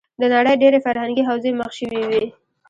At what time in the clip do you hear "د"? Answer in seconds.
0.19-0.21